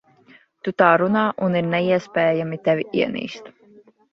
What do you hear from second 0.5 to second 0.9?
Tu tā